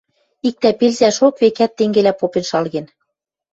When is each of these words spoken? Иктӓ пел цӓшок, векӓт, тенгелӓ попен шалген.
Иктӓ 0.47 0.69
пел 0.79 0.93
цӓшок, 0.99 1.35
векӓт, 1.41 1.71
тенгелӓ 1.77 2.13
попен 2.19 2.45
шалген. 2.49 2.85